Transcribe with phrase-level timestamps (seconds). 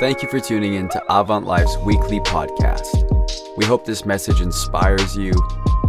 [0.00, 3.56] Thank you for tuning in to Avant Life's weekly podcast.
[3.56, 5.32] We hope this message inspires you,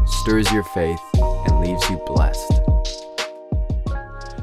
[0.08, 2.60] stirs your faith, and leaves you blessed.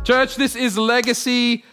[0.04, 1.64] Church, this is Legacy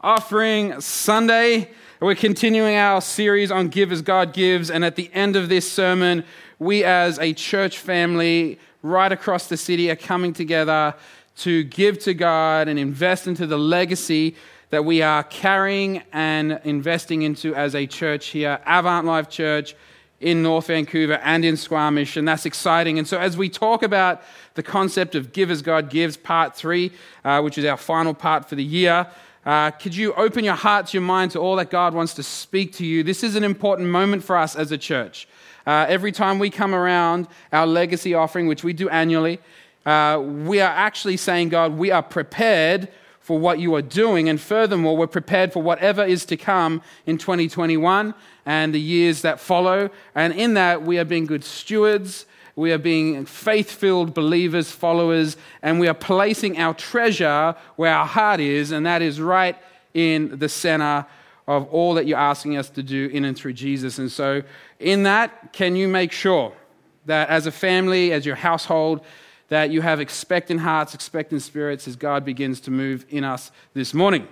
[0.00, 1.68] Offering Sunday.
[2.00, 5.70] We're continuing our series on Give as God Gives, and at the end of this
[5.70, 6.24] sermon,
[6.58, 10.94] we as a church family right across the city are coming together
[11.36, 14.36] to give to God and invest into the legacy
[14.72, 19.76] that we are carrying and investing into as a church here, Avant Life Church
[20.18, 22.98] in North Vancouver and in Squamish, and that's exciting.
[22.98, 24.22] And so, as we talk about
[24.54, 26.90] the concept of Give as God Gives, part three,
[27.22, 29.06] uh, which is our final part for the year,
[29.44, 32.72] uh, could you open your hearts, your mind to all that God wants to speak
[32.76, 33.02] to you?
[33.02, 35.28] This is an important moment for us as a church.
[35.66, 39.38] Uh, every time we come around our legacy offering, which we do annually,
[39.84, 42.88] uh, we are actually saying, God, we are prepared
[43.22, 44.28] for what you are doing.
[44.28, 49.40] And furthermore, we're prepared for whatever is to come in 2021 and the years that
[49.40, 49.90] follow.
[50.14, 52.26] And in that, we are being good stewards.
[52.56, 58.04] We are being faith filled believers, followers, and we are placing our treasure where our
[58.04, 59.56] heart is, and that is right
[59.94, 61.06] in the center
[61.46, 63.98] of all that you're asking us to do in and through Jesus.
[63.98, 64.42] And so,
[64.78, 66.52] in that, can you make sure
[67.06, 69.00] that as a family, as your household,
[69.52, 73.92] that you have expectant hearts, expectant spirits as God begins to move in us this
[73.92, 74.26] morning.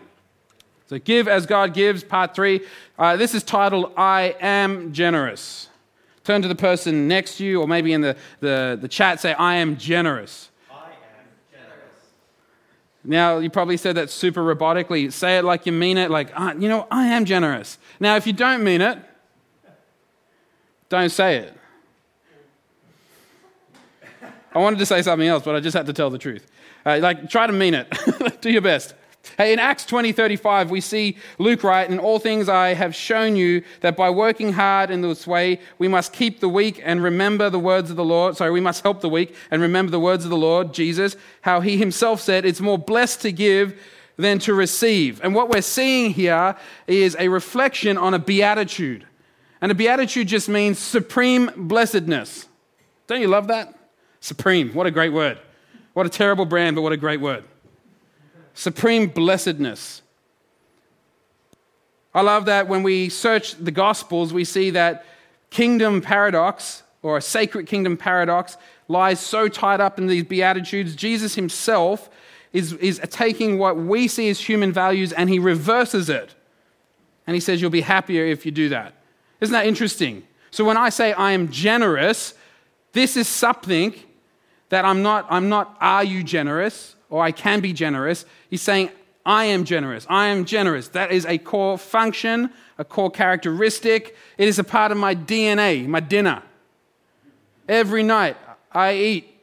[0.86, 2.62] So, Give as God Gives, part three.
[2.98, 5.68] Uh, this is titled I Am Generous.
[6.24, 9.34] Turn to the person next to you, or maybe in the, the, the chat, say,
[9.34, 10.48] I am generous.
[10.70, 12.06] I am generous.
[13.04, 15.12] Now, you probably said that super robotically.
[15.12, 17.76] Say it like you mean it, like, uh, you know, I am generous.
[18.00, 18.98] Now, if you don't mean it,
[20.88, 21.59] don't say it.
[24.52, 26.46] I wanted to say something else, but I just had to tell the truth.
[26.84, 27.92] Uh, like, try to mean it.
[28.40, 28.94] Do your best.
[29.36, 33.36] Hey, in Acts 20 35, we see Luke write, In all things I have shown
[33.36, 37.50] you that by working hard in this way, we must keep the weak and remember
[37.50, 38.36] the words of the Lord.
[38.36, 41.60] Sorry, we must help the weak and remember the words of the Lord, Jesus, how
[41.60, 43.78] he himself said, It's more blessed to give
[44.16, 45.20] than to receive.
[45.22, 46.56] And what we're seeing here
[46.86, 49.06] is a reflection on a beatitude.
[49.60, 52.48] And a beatitude just means supreme blessedness.
[53.06, 53.74] Don't you love that?
[54.20, 54.72] Supreme.
[54.74, 55.38] What a great word.
[55.94, 57.44] What a terrible brand, but what a great word.
[58.54, 60.02] Supreme blessedness.
[62.14, 65.04] I love that when we search the Gospels, we see that
[65.50, 68.56] kingdom paradox or a sacred kingdom paradox
[68.88, 70.94] lies so tied up in these Beatitudes.
[70.94, 72.10] Jesus himself
[72.52, 76.34] is, is taking what we see as human values and he reverses it.
[77.26, 78.94] And he says, You'll be happier if you do that.
[79.40, 80.24] Isn't that interesting?
[80.50, 82.34] So when I say I am generous,
[82.92, 83.94] this is something
[84.70, 86.96] that I'm not, I'm not, are you generous?
[87.10, 88.24] Or I can be generous.
[88.48, 88.90] He's saying,
[89.26, 90.06] I am generous.
[90.08, 90.88] I am generous.
[90.88, 94.16] That is a core function, a core characteristic.
[94.38, 96.42] It is a part of my DNA, my dinner.
[97.68, 98.36] Every night
[98.72, 99.34] I eat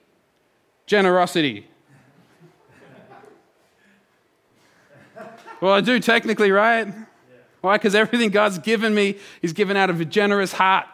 [0.88, 1.68] generosity.
[5.62, 6.88] well, I do technically, right?
[7.62, 7.78] Why?
[7.78, 10.86] Because everything God's given me is given out of a generous heart.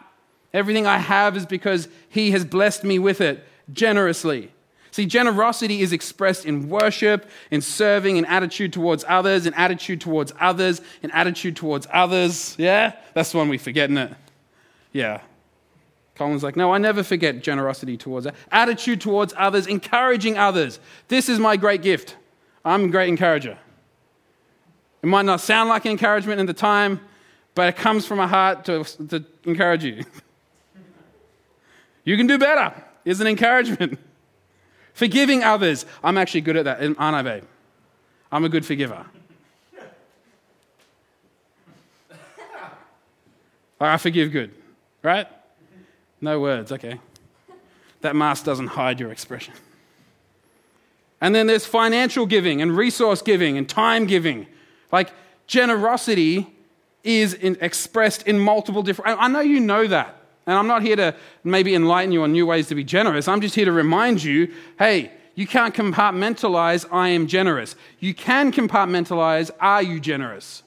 [0.52, 4.50] Everything I have is because He has blessed me with it generously.
[4.94, 10.32] See, generosity is expressed in worship, in serving, in attitude towards others, in attitude towards
[10.38, 12.54] others, in attitude towards others.
[12.58, 12.92] Yeah?
[13.12, 14.16] That's the one we forget, isn't it?
[14.92, 15.20] Yeah.
[16.14, 18.36] Colin's like, no, I never forget generosity towards that.
[18.52, 20.78] Attitude towards others, encouraging others.
[21.08, 22.16] This is my great gift.
[22.64, 23.58] I'm a great encourager.
[25.02, 27.00] It might not sound like encouragement in the time,
[27.56, 30.04] but it comes from a heart to, to encourage you.
[32.04, 32.72] you can do better
[33.04, 33.98] is an encouragement.
[34.94, 35.86] Forgiving others.
[36.02, 37.44] I'm actually good at that, aren't I, babe?
[38.30, 39.04] I'm a good forgiver.
[43.80, 44.52] I forgive good,
[45.02, 45.26] right?
[46.20, 47.00] No words, okay.
[48.00, 49.54] That mask doesn't hide your expression.
[51.20, 54.46] And then there's financial giving and resource giving and time giving.
[54.92, 55.10] Like
[55.46, 56.46] generosity
[57.02, 59.18] is in, expressed in multiple different.
[59.20, 60.23] I know you know that.
[60.46, 63.28] And I'm not here to maybe enlighten you on new ways to be generous.
[63.28, 67.74] I'm just here to remind you hey, you can't compartmentalize, I am generous.
[67.98, 70.62] You can compartmentalize, are you generous?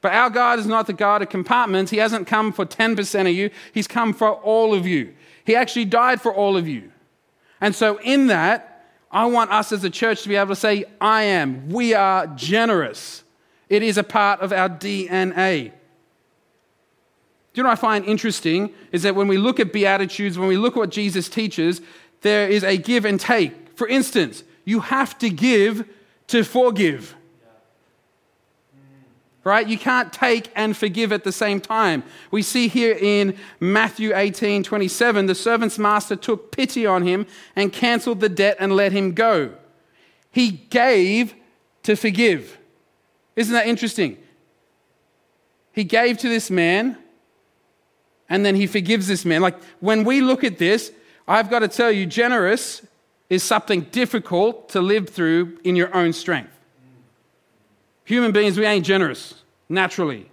[0.00, 1.90] But our God is not the God of compartments.
[1.90, 5.14] He hasn't come for 10% of you, He's come for all of you.
[5.44, 6.92] He actually died for all of you.
[7.60, 10.84] And so, in that, I want us as a church to be able to say,
[11.00, 11.70] I am.
[11.70, 13.24] We are generous.
[13.68, 15.72] It is a part of our DNA
[17.54, 20.56] you know what I find interesting is that when we look at Beatitudes, when we
[20.56, 21.80] look at what Jesus teaches,
[22.20, 23.76] there is a give and take.
[23.76, 25.88] For instance, you have to give
[26.28, 27.14] to forgive.
[29.44, 29.66] right?
[29.66, 32.04] You can't take and forgive at the same time.
[32.30, 37.72] We see here in Matthew 18 27, the servant's master took pity on him and
[37.72, 39.54] canceled the debt and let him go.
[40.30, 41.34] He gave
[41.84, 42.58] to forgive.
[43.36, 44.18] Isn't that interesting?
[45.72, 46.98] He gave to this man
[48.28, 49.40] and then he forgives this man.
[49.40, 50.92] Like when we look at this,
[51.26, 52.82] I've got to tell you, generous
[53.30, 56.52] is something difficult to live through in your own strength.
[58.04, 59.34] Human beings, we ain't generous
[59.68, 60.30] naturally.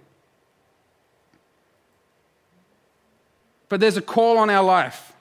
[3.68, 5.12] But there's a call on our life.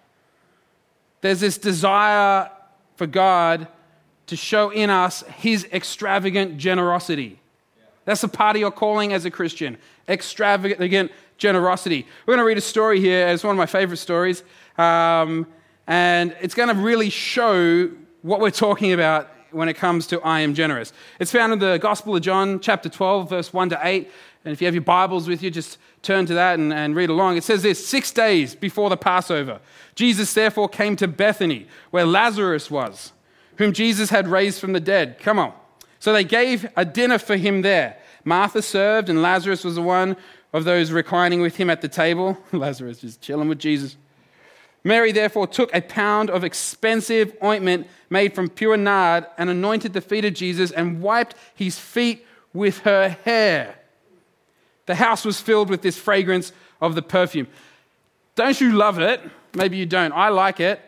[1.22, 2.50] There's this desire
[2.96, 3.68] for God
[4.28, 7.40] to show in us his extravagant generosity.
[8.06, 9.78] That's a part of your calling as a Christian
[10.08, 12.06] extravagant generosity.
[12.26, 13.28] We're going to read a story here.
[13.28, 14.44] It's one of my favorite stories.
[14.78, 15.48] Um,
[15.88, 17.90] and it's going to really show
[18.22, 20.92] what we're talking about when it comes to I am generous.
[21.20, 24.10] It's found in the Gospel of John, chapter 12, verse 1 to 8.
[24.44, 27.10] And if you have your Bibles with you, just turn to that and, and read
[27.10, 27.38] along.
[27.38, 29.60] It says this Six days before the Passover,
[29.96, 33.12] Jesus therefore came to Bethany, where Lazarus was,
[33.58, 35.18] whom Jesus had raised from the dead.
[35.20, 35.54] Come on.
[36.00, 37.98] So they gave a dinner for him there.
[38.24, 40.18] Martha served, and Lazarus was the one
[40.56, 42.38] of those reclining with him at the table.
[42.54, 43.98] Lazarus just chilling with Jesus.
[44.86, 50.00] Mary therefore took a pound of expensive ointment made from pure nard and anointed the
[50.00, 53.76] feet of Jesus and wiped his feet with her hair.
[54.86, 57.48] The house was filled with this fragrance of the perfume.
[58.36, 59.20] Don't you love it?
[59.56, 60.14] Maybe you don't.
[60.14, 60.80] I like it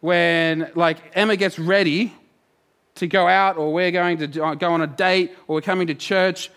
[0.00, 2.14] when like Emma gets ready
[2.94, 4.26] to go out or we're going to
[4.56, 6.50] go on a date or we're coming to church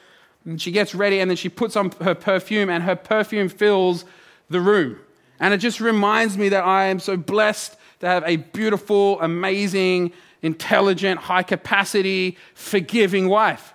[0.45, 4.05] and she gets ready and then she puts on her perfume and her perfume fills
[4.49, 4.99] the room.
[5.39, 10.11] And it just reminds me that I am so blessed to have a beautiful, amazing,
[10.41, 13.73] intelligent, high capacity, forgiving wife.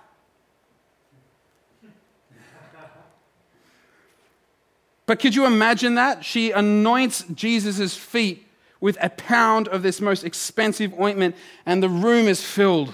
[5.05, 6.23] But could you imagine that?
[6.23, 8.45] She anoints Jesus' feet
[8.79, 11.35] with a pound of this most expensive ointment,
[11.65, 12.93] and the room is filled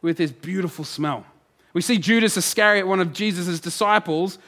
[0.00, 1.26] with this beautiful smell.
[1.72, 4.38] We see Judas Iscariot, one of Jesus' disciples,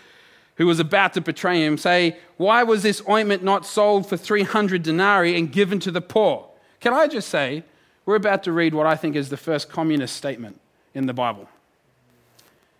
[0.57, 4.83] who was about to betray him, say, Why was this ointment not sold for 300
[4.83, 6.49] denarii and given to the poor?
[6.81, 7.65] Can I just say,
[8.05, 10.61] we're about to read what I think is the first communist statement
[10.95, 11.49] in the Bible.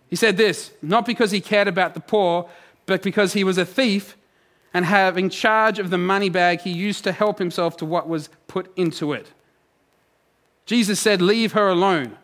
[0.09, 2.49] He said this, not because he cared about the poor,
[2.85, 4.15] but because he was a thief
[4.73, 8.29] and having charge of the money bag, he used to help himself to what was
[8.47, 9.27] put into it.
[10.65, 12.17] Jesus said, Leave her alone,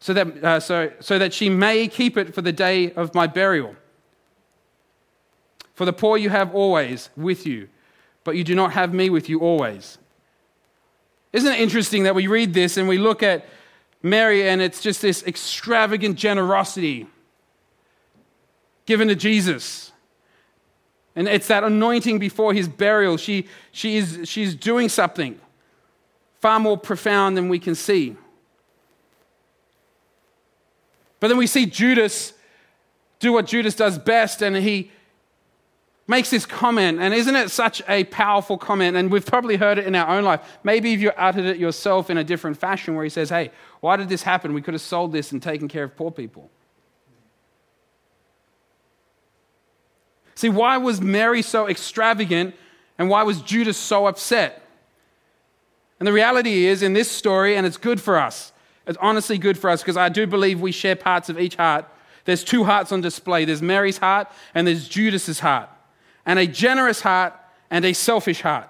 [0.00, 3.26] so that, uh, so, so that she may keep it for the day of my
[3.26, 3.74] burial.
[5.74, 7.68] For the poor you have always with you,
[8.22, 9.98] but you do not have me with you always.
[11.32, 13.46] Isn't it interesting that we read this and we look at
[14.02, 17.08] Mary and it's just this extravagant generosity
[18.86, 19.90] given to Jesus?
[21.16, 23.16] And it's that anointing before his burial.
[23.16, 25.40] She, she is, she's doing something
[26.40, 28.16] far more profound than we can see.
[31.24, 32.34] But then we see Judas
[33.18, 34.90] do what Judas does best, and he
[36.06, 38.94] makes this comment, and isn't it such a powerful comment?
[38.94, 40.46] And we've probably heard it in our own life.
[40.64, 43.96] Maybe if you uttered it yourself in a different fashion, where he says, Hey, why
[43.96, 44.52] did this happen?
[44.52, 46.50] We could have sold this and taken care of poor people.
[50.34, 52.54] See, why was Mary so extravagant
[52.98, 54.62] and why was Judas so upset?
[55.98, 58.52] And the reality is, in this story, and it's good for us,
[58.86, 61.86] it's honestly good for us because I do believe we share parts of each heart.
[62.24, 65.68] There's two hearts on display there's Mary's heart and there's Judas's heart
[66.26, 67.34] and a generous heart
[67.70, 68.68] and a selfish heart.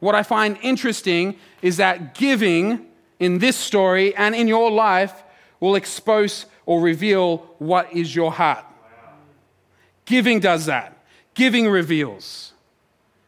[0.00, 2.86] What I find interesting is that giving
[3.18, 5.22] in this story and in your life
[5.60, 8.64] will expose or reveal what is your heart.
[10.04, 10.98] Giving does that.
[11.34, 12.52] Giving reveals.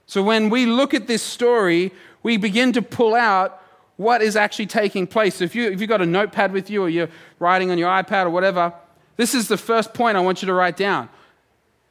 [0.06, 3.62] So when we look at this story, we begin to pull out
[3.96, 5.40] what is actually taking place.
[5.40, 8.26] If, you, if you've got a notepad with you or you're writing on your iPad
[8.26, 8.72] or whatever,
[9.16, 11.08] this is the first point I want you to write down.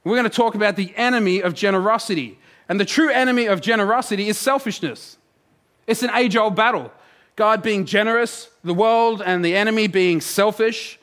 [0.04, 2.38] We're going to talk about the enemy of generosity.
[2.70, 5.18] And the true enemy of generosity is selfishness.
[5.88, 6.92] It's an age old battle.
[7.36, 11.00] God being generous, the world and the enemy being selfish.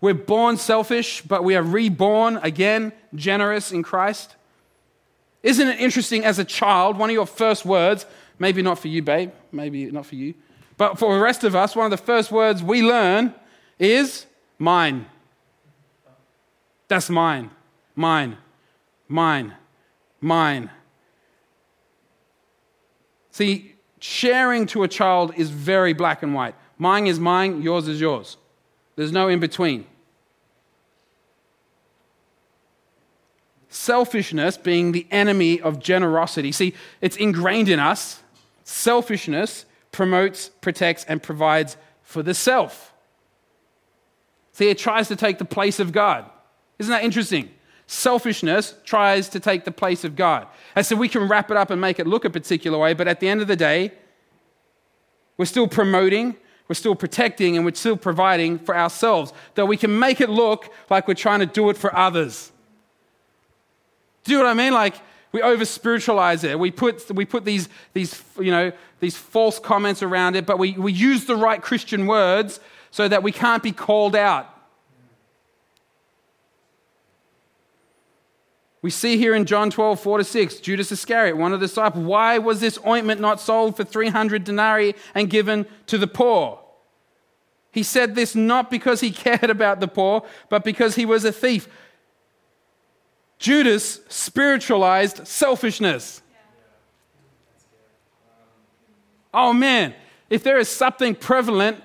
[0.00, 4.36] We're born selfish, but we are reborn again generous in Christ.
[5.42, 8.04] Isn't it interesting as a child, one of your first words,
[8.38, 10.34] maybe not for you, babe, maybe not for you,
[10.76, 13.34] but for the rest of us, one of the first words we learn
[13.78, 14.26] is
[14.58, 15.06] mine.
[16.88, 17.50] That's mine,
[17.94, 18.38] mine
[19.08, 19.54] mine,
[20.20, 20.70] mine.
[23.30, 26.54] See, sharing to a child is very black and white.
[26.78, 28.36] Mine is mine, yours is yours.
[28.96, 29.86] There's no in between.
[33.68, 36.50] selfishness being the enemy of generosity.
[36.50, 38.22] See, it's ingrained in us.
[38.64, 39.65] Selfishness
[39.96, 42.92] promotes, protects, and provides for the self.
[44.52, 46.30] See, it tries to take the place of God.
[46.78, 47.50] Isn't that interesting?
[47.86, 50.46] Selfishness tries to take the place of God.
[50.74, 53.08] And so we can wrap it up and make it look a particular way, but
[53.08, 53.92] at the end of the day,
[55.38, 56.36] we're still promoting,
[56.68, 59.32] we're still protecting, and we're still providing for ourselves.
[59.54, 62.52] Though we can make it look like we're trying to do it for others.
[64.24, 64.74] Do you know what I mean?
[64.74, 64.96] Like
[65.36, 66.58] we over spiritualize it.
[66.58, 70.72] We put, we put these, these, you know, these false comments around it, but we,
[70.72, 72.58] we use the right Christian words
[72.90, 74.48] so that we can't be called out.
[78.80, 82.02] We see here in John 12, 4 to 6, Judas Iscariot, one of the disciples,
[82.02, 86.60] why was this ointment not sold for 300 denarii and given to the poor?
[87.72, 91.32] He said this not because he cared about the poor, but because he was a
[91.32, 91.68] thief.
[93.38, 96.22] Judas spiritualized selfishness.
[99.34, 99.94] Oh man,
[100.30, 101.82] if there is something prevalent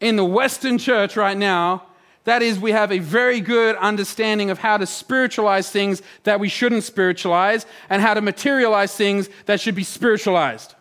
[0.00, 1.84] in the Western church right now,
[2.24, 6.48] that is, we have a very good understanding of how to spiritualize things that we
[6.48, 10.74] shouldn't spiritualize and how to materialize things that should be spiritualized.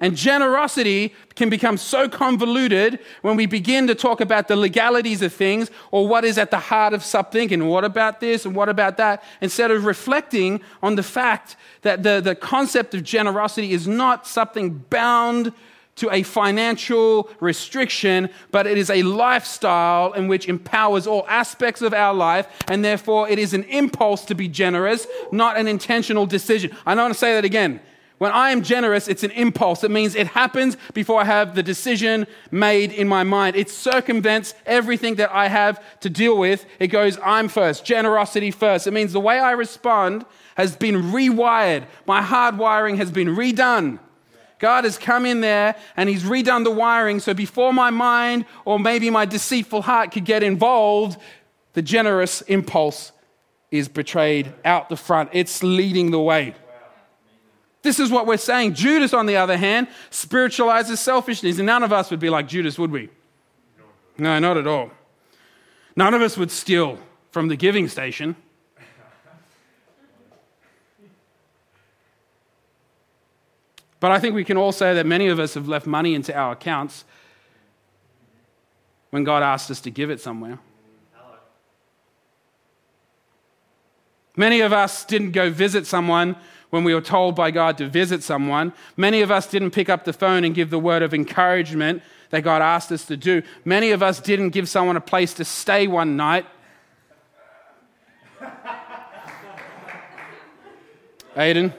[0.00, 5.32] And generosity can become so convoluted when we begin to talk about the legalities of
[5.32, 8.70] things or what is at the heart of something and what about this and what
[8.70, 13.86] about that, instead of reflecting on the fact that the, the concept of generosity is
[13.86, 15.52] not something bound
[15.96, 21.92] to a financial restriction, but it is a lifestyle in which empowers all aspects of
[21.92, 26.74] our life, and therefore it is an impulse to be generous, not an intentional decision.
[26.86, 27.80] I don't want to say that again.
[28.20, 29.82] When I am generous, it's an impulse.
[29.82, 33.56] It means it happens before I have the decision made in my mind.
[33.56, 36.66] It circumvents everything that I have to deal with.
[36.78, 38.86] It goes, I'm first, generosity first.
[38.86, 41.86] It means the way I respond has been rewired.
[42.04, 43.98] My hardwiring has been redone.
[44.58, 47.20] God has come in there and He's redone the wiring.
[47.20, 51.18] So before my mind or maybe my deceitful heart could get involved,
[51.72, 53.12] the generous impulse
[53.70, 55.30] is betrayed out the front.
[55.32, 56.54] It's leading the way.
[57.82, 58.74] This is what we're saying.
[58.74, 61.58] Judas, on the other hand, spiritualizes selfishness.
[61.58, 63.08] And none of us would be like Judas, would we?
[64.18, 64.90] No, not at all.
[65.96, 66.98] None of us would steal
[67.30, 68.36] from the giving station.
[73.98, 76.34] But I think we can all say that many of us have left money into
[76.34, 77.04] our accounts
[79.10, 80.58] when God asked us to give it somewhere.
[84.40, 86.34] Many of us didn't go visit someone
[86.70, 88.72] when we were told by God to visit someone.
[88.96, 92.40] Many of us didn't pick up the phone and give the word of encouragement that
[92.40, 93.42] God asked us to do.
[93.66, 96.46] Many of us didn't give someone a place to stay one night.
[101.36, 101.74] Aiden?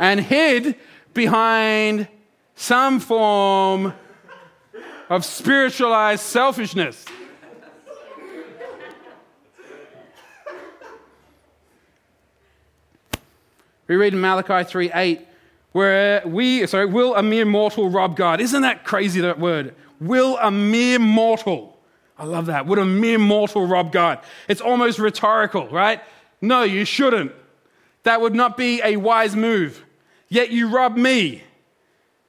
[0.00, 0.74] and hid
[1.14, 2.08] behind
[2.56, 3.94] some form
[5.08, 7.04] of spiritualized selfishness.
[13.88, 15.26] We read in Malachi 3 8,
[15.72, 18.40] where we, sorry, will a mere mortal rob God?
[18.40, 19.74] Isn't that crazy, that word?
[20.00, 21.78] Will a mere mortal,
[22.18, 24.20] I love that, would a mere mortal rob God?
[24.48, 26.00] It's almost rhetorical, right?
[26.40, 27.32] No, you shouldn't.
[28.02, 29.84] That would not be a wise move.
[30.28, 31.42] Yet you rob me.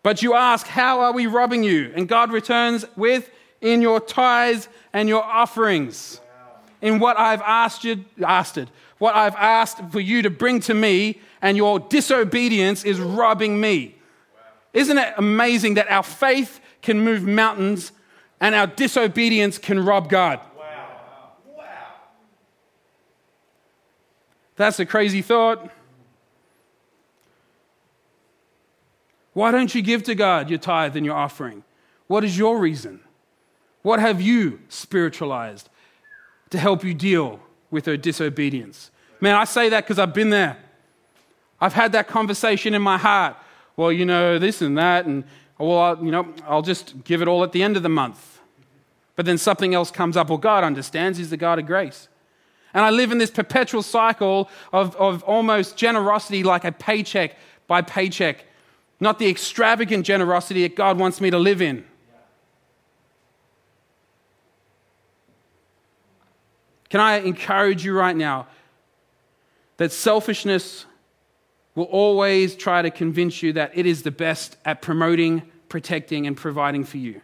[0.03, 1.91] But you ask, How are we robbing you?
[1.95, 3.29] And God returns with,
[3.61, 6.21] In your tithes and your offerings.
[6.81, 10.73] In what I've asked you, asked it, what I've asked for you to bring to
[10.73, 13.95] me, and your disobedience is robbing me.
[14.73, 17.91] Isn't it amazing that our faith can move mountains
[18.39, 20.39] and our disobedience can rob God?
[20.57, 20.89] Wow.
[21.57, 21.63] Wow.
[24.55, 25.71] That's a crazy thought.
[29.33, 31.63] Why don't you give to God your tithe and your offering?
[32.07, 33.01] What is your reason?
[33.83, 35.69] What have you spiritualized
[36.49, 37.39] to help you deal
[37.69, 38.91] with her disobedience?
[39.21, 40.57] Man, I say that because I've been there.
[41.59, 43.35] I've had that conversation in my heart.
[43.75, 45.23] Well, you know, this and that, and
[45.57, 48.39] well, I'll, you know, I'll just give it all at the end of the month.
[49.15, 50.29] But then something else comes up.
[50.29, 52.07] Well, God understands, He's the God of grace.
[52.73, 57.35] And I live in this perpetual cycle of, of almost generosity like a paycheck
[57.65, 58.45] by paycheck
[58.99, 61.85] not the extravagant generosity that God wants me to live in.
[66.89, 68.47] Can I encourage you right now
[69.75, 70.85] that selfishness
[71.77, 76.35] will always try to convince you that it is the best at promoting, protecting, and
[76.35, 77.21] providing for you?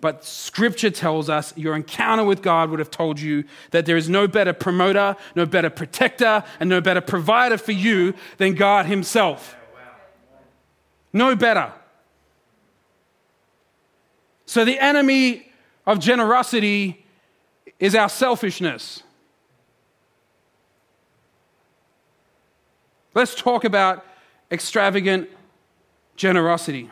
[0.00, 4.08] But scripture tells us your encounter with God would have told you that there is
[4.08, 9.56] no better promoter, no better protector, and no better provider for you than God Himself.
[11.12, 11.72] No better.
[14.46, 15.50] So the enemy
[15.86, 17.04] of generosity
[17.80, 19.02] is our selfishness.
[23.14, 24.04] Let's talk about
[24.50, 25.28] extravagant
[26.16, 26.90] generosity.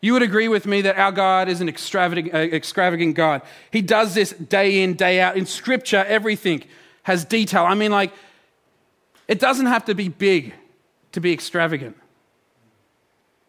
[0.00, 3.42] You would agree with me that our God is an extravagant, uh, extravagant God.
[3.70, 5.36] He does this day in, day out.
[5.36, 6.62] In Scripture, everything
[7.04, 7.64] has detail.
[7.64, 8.12] I mean, like,
[9.26, 10.54] it doesn't have to be big
[11.12, 11.96] to be extravagant,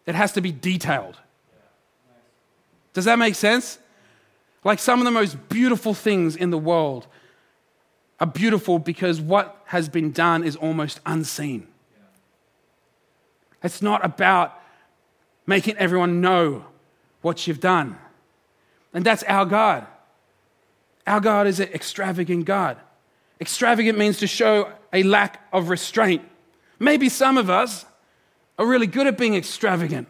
[0.06, 1.18] it has to be detailed.
[2.94, 3.78] Does that make sense?
[4.64, 7.06] Like, some of the most beautiful things in the world
[8.20, 11.66] are beautiful because what has been done is almost unseen.
[13.62, 14.60] It's not about
[15.46, 16.64] making everyone know
[17.22, 17.98] what you've done.
[18.94, 19.86] And that's our God.
[21.06, 22.76] Our God is an extravagant God.
[23.40, 26.22] Extravagant means to show a lack of restraint.
[26.78, 27.84] Maybe some of us
[28.58, 30.08] are really good at being extravagant,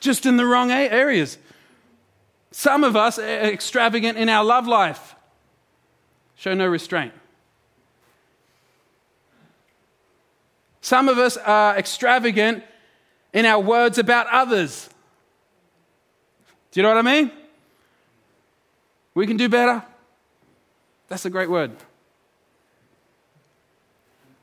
[0.00, 1.38] just in the wrong areas.
[2.50, 5.14] Some of us are extravagant in our love life,
[6.36, 7.12] show no restraint.
[10.80, 12.62] Some of us are extravagant
[13.32, 14.88] in our words about others.
[16.70, 17.32] Do you know what I mean?
[19.14, 19.82] We can do better.
[21.08, 21.72] That's a great word.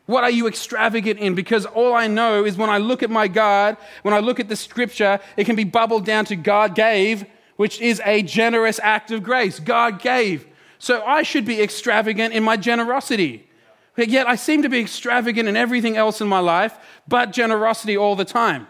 [0.06, 1.34] What are you extravagant in?
[1.34, 4.50] Because all I know is when I look at my God, when I look at
[4.50, 9.12] the scripture, it can be bubbled down to God gave, which is a generous act
[9.12, 9.60] of grace.
[9.60, 10.46] God gave.
[10.84, 13.48] So I should be extravagant in my generosity.
[13.96, 17.96] But yet I seem to be extravagant in everything else in my life, but generosity
[17.96, 18.68] all the time.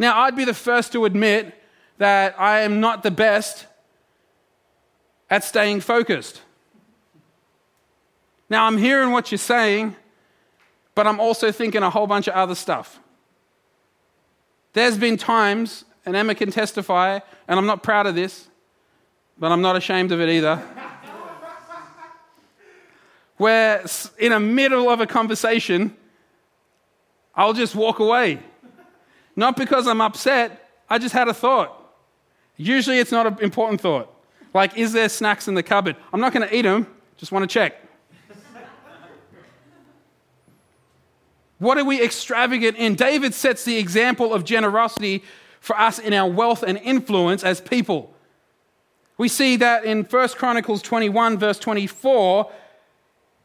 [0.00, 1.54] Now, I'd be the first to admit
[1.98, 3.66] that I am not the best
[5.30, 6.42] at staying focused.
[8.50, 9.94] Now, I'm hearing what you're saying,
[10.96, 12.98] but I'm also thinking a whole bunch of other stuff.
[14.72, 18.48] There's been times, and Emma can testify, and I'm not proud of this,
[19.42, 20.62] but I'm not ashamed of it either,
[23.38, 23.84] where
[24.20, 25.96] in the middle of a conversation,
[27.34, 28.38] I'll just walk away
[29.34, 31.76] not because I'm upset, I just had a thought.
[32.56, 34.14] Usually it's not an important thought.
[34.54, 35.96] Like, is there snacks in the cupboard?
[36.12, 37.74] I'm not going to eat them, just want to check.
[41.58, 42.94] what are we extravagant in?
[42.94, 45.24] David sets the example of generosity
[45.58, 48.14] for us in our wealth and influence as people.
[49.22, 52.50] We see that in 1 Chronicles 21, verse 24,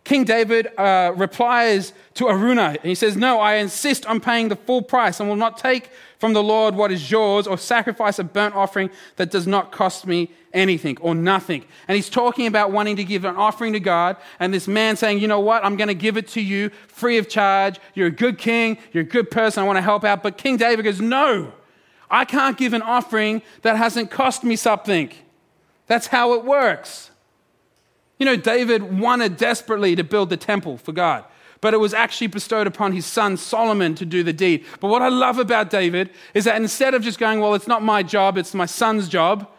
[0.06, 4.56] King David uh, replies to Araunah, and he says, No, I insist on paying the
[4.56, 8.24] full price and will not take from the Lord what is yours or sacrifice a
[8.24, 11.64] burnt offering that does not cost me anything or nothing.
[11.88, 15.20] And he's talking about wanting to give an offering to God, and this man saying,
[15.20, 15.64] You know what?
[15.64, 17.80] I'm going to give it to you free of charge.
[17.94, 20.24] You're a good king, you're a good person, I want to help out.
[20.24, 21.54] But King David goes, No,
[22.10, 25.12] I can't give an offering that hasn't cost me something.
[25.88, 27.12] That's how it works.
[28.20, 31.24] You know, David wanted desperately to build the temple for God,
[31.62, 34.66] but it was actually bestowed upon his son Solomon to do the deed.
[34.80, 37.84] But what I love about David is that instead of just going, well, it's not
[37.84, 39.50] my job, it's my son's job,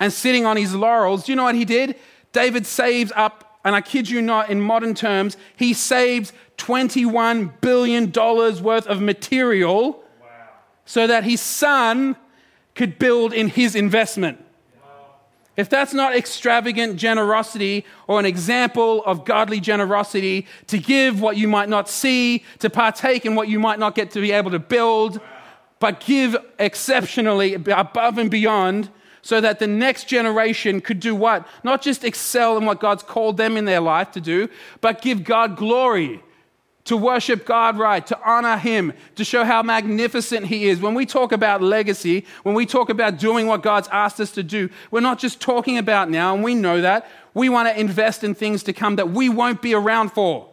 [0.00, 1.96] and sitting on his laurels, do you know what he did?
[2.32, 8.12] David saves up, and I kid you not, in modern terms, he saves $21 billion
[8.12, 10.28] worth of material wow.
[10.84, 12.16] so that his son
[12.76, 14.44] could build in his investment.
[15.58, 21.48] If that's not extravagant generosity or an example of godly generosity to give what you
[21.48, 24.60] might not see, to partake in what you might not get to be able to
[24.60, 25.20] build,
[25.80, 28.88] but give exceptionally above and beyond
[29.20, 31.44] so that the next generation could do what?
[31.64, 34.48] Not just excel in what God's called them in their life to do,
[34.80, 36.22] but give God glory
[36.88, 40.80] to worship God right, to honor Him, to show how magnificent He is.
[40.80, 44.42] When we talk about legacy, when we talk about doing what God's asked us to
[44.42, 47.06] do, we're not just talking about now, and we know that.
[47.34, 50.48] We want to invest in things to come that we won't be around for.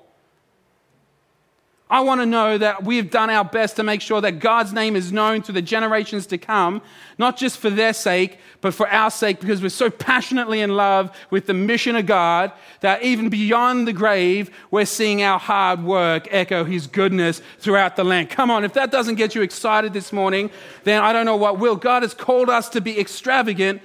[1.88, 4.96] I want to know that we've done our best to make sure that God's name
[4.96, 6.82] is known to the generations to come,
[7.20, 11.16] not just for their sake, but for our sake, because we're so passionately in love
[11.30, 16.28] with the mission of God that even beyond the grave, we're seeing our hard work
[16.32, 18.32] echo His goodness throughout the land.
[18.32, 20.50] Come on, if that doesn't get you excited this morning,
[20.86, 21.76] then I don't know what will.
[21.76, 23.84] God has called us to be extravagant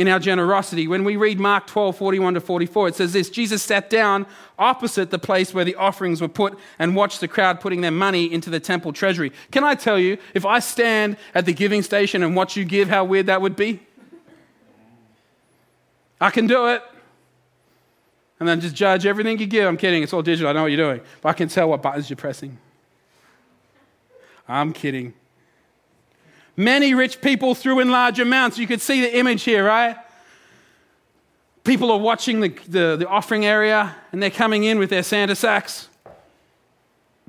[0.00, 0.88] in our generosity.
[0.88, 4.24] When we read Mark 12, 41 to 44, it says this Jesus sat down
[4.58, 8.32] opposite the place where the offerings were put and watched the crowd putting their money
[8.32, 9.30] into the temple treasury.
[9.50, 12.88] Can I tell you, if I stand at the giving station and watch you give,
[12.88, 13.78] how weird that would be?
[16.18, 16.82] I can do it.
[18.38, 19.68] And then just judge everything you give.
[19.68, 21.02] I'm kidding, it's all digital, I know what you're doing.
[21.20, 22.56] But I can tell what buttons you're pressing.
[24.48, 25.12] I'm kidding.
[26.60, 28.58] Many rich people threw in large amounts.
[28.58, 29.96] You could see the image here, right?
[31.64, 35.34] People are watching the, the, the offering area and they're coming in with their Santa
[35.34, 35.88] sacks.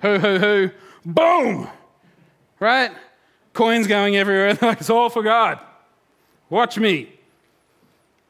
[0.01, 0.69] Ho, ho, ho.
[1.05, 1.69] Boom!
[2.59, 2.91] Right?
[3.53, 4.57] Coins going everywhere.
[4.61, 5.61] Like, it's all for God.
[6.49, 7.13] Watch me.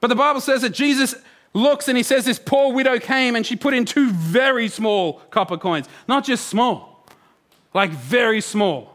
[0.01, 1.15] But the Bible says that Jesus
[1.55, 5.13] looks and he says, This poor widow came and she put in two very small
[5.31, 5.89] copper coins.
[6.07, 7.07] Not just small,
[7.73, 8.90] like very small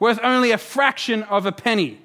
[0.00, 2.00] worth only a fraction of a penny.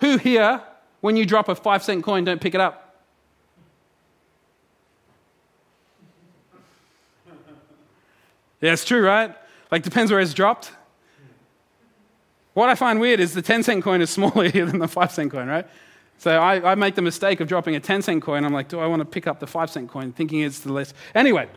[0.00, 0.62] Who here,
[1.00, 2.82] when you drop a five cent coin, don't pick it up?
[8.62, 9.36] Yeah, it's true, right?
[9.70, 10.72] Like, depends where it's dropped.
[12.54, 15.12] What I find weird is the 10 cent coin is smaller here than the 5
[15.12, 15.66] cent coin, right?
[16.16, 18.46] So I, I, make the mistake of dropping a 10 cent coin.
[18.46, 20.72] I'm like, do I want to pick up the 5 cent coin, thinking it's the
[20.72, 20.94] less.
[21.14, 21.48] Anyway,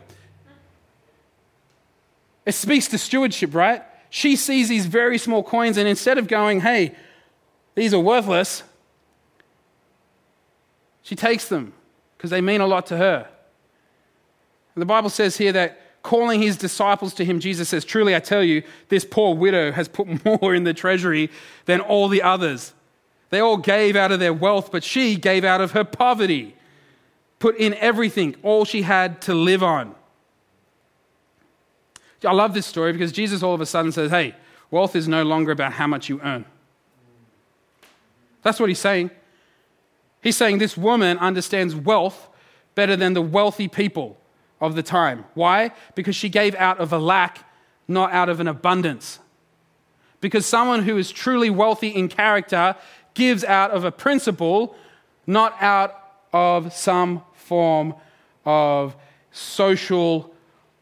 [2.44, 3.82] it speaks to stewardship, right?
[4.10, 6.94] She sees these very small coins, and instead of going, hey,
[7.76, 8.64] these are worthless,
[11.02, 11.72] she takes them
[12.16, 13.28] because they mean a lot to her.
[14.74, 18.20] And the Bible says here that calling his disciples to him, Jesus says, Truly I
[18.20, 21.30] tell you, this poor widow has put more in the treasury
[21.64, 22.74] than all the others.
[23.30, 26.56] They all gave out of their wealth, but she gave out of her poverty,
[27.38, 29.94] put in everything, all she had to live on.
[32.24, 34.34] I love this story because Jesus all of a sudden says, hey,
[34.70, 36.44] wealth is no longer about how much you earn.
[38.42, 39.10] That's what he's saying.
[40.22, 42.28] He's saying this woman understands wealth
[42.74, 44.18] better than the wealthy people
[44.60, 45.24] of the time.
[45.34, 45.72] Why?
[45.94, 47.50] Because she gave out of a lack,
[47.88, 49.18] not out of an abundance.
[50.20, 52.76] Because someone who is truly wealthy in character
[53.14, 54.76] gives out of a principle,
[55.26, 55.96] not out
[56.32, 57.94] of some form
[58.44, 58.94] of
[59.32, 60.29] social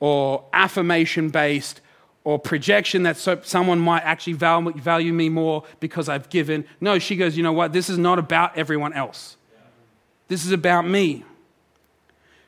[0.01, 1.81] or affirmation based
[2.25, 6.65] or projection that so someone might actually value, value me more because I've given.
[6.81, 7.73] No, she goes, you know what?
[7.73, 9.37] This is not about everyone else.
[10.29, 11.25] This is about me.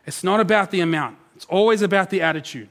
[0.07, 2.69] It's not about the amount, it's always about the attitude.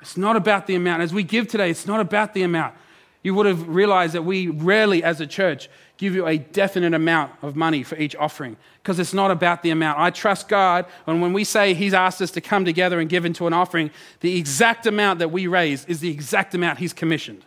[0.00, 1.02] It's not about the amount.
[1.02, 2.74] As we give today, it's not about the amount.
[3.22, 5.70] You would have realized that we rarely, as a church,
[6.02, 9.70] give you a definite amount of money for each offering because it's not about the
[9.70, 10.00] amount.
[10.00, 13.24] I trust God, and when we say He's asked us to come together and give
[13.24, 17.44] into an offering, the exact amount that we raise is the exact amount He's commissioned.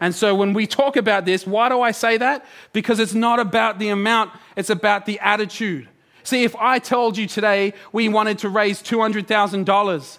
[0.00, 2.44] And so when we talk about this, why do I say that?
[2.72, 5.88] Because it's not about the amount, it's about the attitude.
[6.24, 10.18] See, if I told you today we wanted to raise $200,000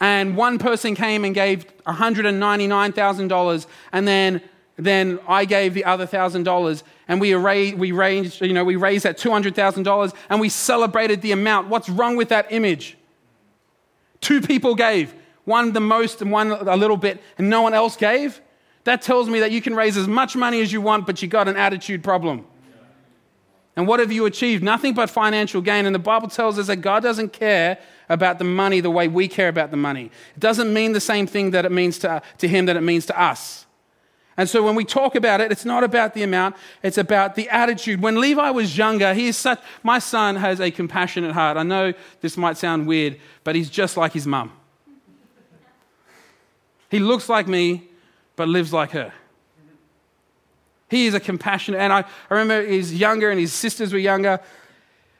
[0.00, 4.40] and one person came and gave $199,000 and then
[4.86, 8.76] then I gave the other thousand dollars, and we arranged, we raised, you know, we
[8.76, 11.68] raised that two hundred thousand dollars, and we celebrated the amount.
[11.68, 12.96] What's wrong with that image?
[14.20, 15.14] Two people gave,
[15.44, 18.40] one the most and one a little bit, and no one else gave.
[18.84, 21.28] That tells me that you can raise as much money as you want, but you
[21.28, 22.46] got an attitude problem.
[23.76, 24.64] And what have you achieved?
[24.64, 25.86] Nothing but financial gain.
[25.86, 29.28] And the Bible tells us that God doesn't care about the money the way we
[29.28, 30.10] care about the money.
[30.34, 33.06] It doesn't mean the same thing that it means to, to Him that it means
[33.06, 33.66] to us.
[34.38, 37.48] And so when we talk about it, it's not about the amount, it's about the
[37.48, 38.00] attitude.
[38.00, 41.56] When Levi was younger, he is such, my son has a compassionate heart.
[41.56, 44.52] I know this might sound weird, but he's just like his mum.
[46.88, 47.88] He looks like me,
[48.36, 49.12] but lives like her.
[50.88, 54.40] He is a compassionate, and I, I remember he's younger and his sisters were younger.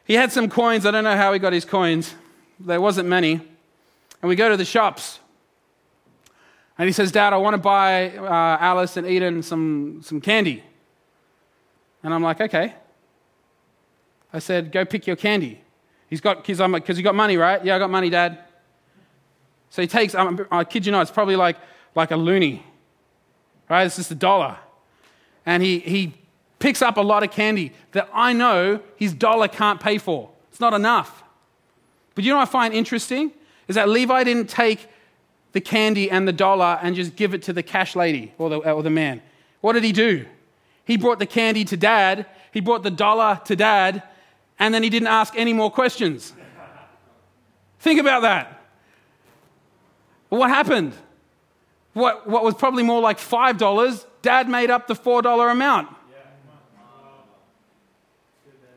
[0.04, 0.86] He had some coins.
[0.86, 2.14] I don't know how he got his coins.
[2.60, 3.32] There wasn't many.
[3.32, 5.18] And we go to the shops
[6.78, 10.62] and he says, Dad, I want to buy uh, Alice and Eden some, some candy.
[12.04, 12.74] And I'm like, okay.
[14.32, 15.60] I said, go pick your candy.
[16.08, 17.62] He's got, because I'm like, you got money, right?
[17.64, 18.38] Yeah, I got money, Dad.
[19.70, 21.56] So he takes, I'm, I kid you not, it's probably like,
[21.94, 22.62] like a loonie,
[23.68, 23.84] right?
[23.84, 24.56] It's just a dollar.
[25.44, 26.14] And he, he
[26.60, 30.30] picks up a lot of candy that I know his dollar can't pay for.
[30.50, 31.24] It's not enough.
[32.14, 33.32] But you know what I find interesting?
[33.66, 34.88] Is that Levi didn't take
[35.52, 38.58] the candy and the dollar and just give it to the cash lady or the,
[38.58, 39.22] or the man.
[39.60, 40.26] What did he do?
[40.84, 44.02] He brought the candy to dad, he brought the dollar to dad,
[44.58, 46.32] and then he didn't ask any more questions.
[47.80, 48.62] Think about that.
[50.28, 50.92] What happened?
[51.92, 55.88] What, what was probably more like $5, dad made up the $4 amount.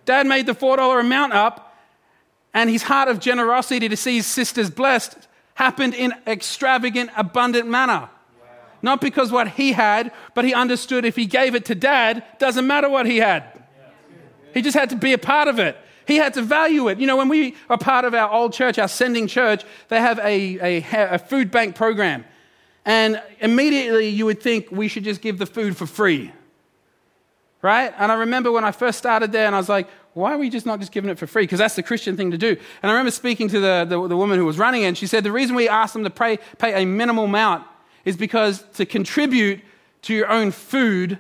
[0.06, 1.78] Dad made the $4 amount up,
[2.54, 5.28] and his heart of generosity to see his sisters blessed
[5.62, 8.10] happened in extravagant, abundant manner.
[8.82, 12.66] Not because what he had, but he understood if he gave it to dad, doesn't
[12.66, 13.44] matter what he had.
[14.56, 15.78] He just had to be a part of it.
[16.08, 16.98] He had to value it.
[16.98, 20.18] You know, when we are part of our old church, our sending church, they have
[20.18, 22.26] a, a, a food bank program.
[22.84, 26.34] And immediately you would think we should just give the food for free.
[27.62, 27.94] Right?
[27.98, 30.50] And I remember when I first started there and I was like, why are we
[30.50, 31.44] just not just giving it for free?
[31.44, 32.50] Because that's the Christian thing to do.
[32.82, 35.08] And I remember speaking to the, the, the, woman who was running it, and she
[35.08, 37.66] said the reason we asked them to pay, pay a minimal amount
[38.04, 39.62] is because to contribute
[40.04, 41.20] to your own food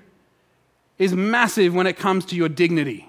[0.97, 3.08] is massive when it comes to your dignity.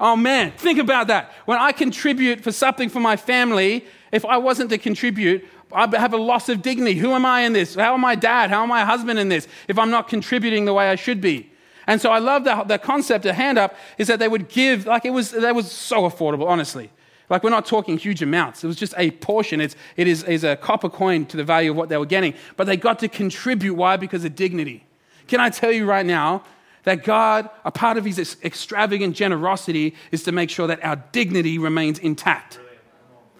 [0.00, 1.32] Oh man, think about that.
[1.44, 6.12] When I contribute for something for my family, if I wasn't to contribute, I'd have
[6.12, 6.94] a loss of dignity.
[6.94, 7.74] Who am I in this?
[7.74, 8.50] How am I dad?
[8.50, 11.50] How am I husband in this if I'm not contributing the way I should be?
[11.86, 14.86] And so I love the, the concept of hand up is that they would give,
[14.86, 16.90] like it was, that was so affordable, honestly.
[17.30, 18.64] Like we're not talking huge amounts.
[18.64, 19.60] It was just a portion.
[19.60, 22.34] It's, it is, is a copper coin to the value of what they were getting.
[22.56, 23.74] But they got to contribute.
[23.74, 23.96] Why?
[23.96, 24.86] Because of dignity.
[25.26, 26.44] Can I tell you right now
[26.84, 31.58] that God, a part of his extravagant generosity is to make sure that our dignity
[31.58, 32.60] remains intact?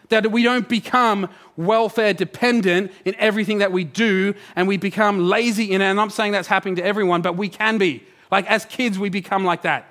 [0.08, 5.72] That we don't become welfare dependent in everything that we do and we become lazy
[5.72, 5.86] in it.
[5.86, 8.02] And I'm saying that's happening to everyone, but we can be.
[8.30, 9.86] Like as kids, we become like that.